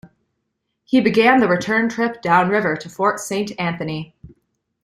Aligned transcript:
He 0.83 0.99
began 0.99 1.39
the 1.41 1.47
return 1.47 1.87
trip 1.87 2.23
downriver 2.23 2.75
to 2.75 2.89
Fort 2.89 3.19
Saint 3.19 3.51
Anthony. 3.59 4.15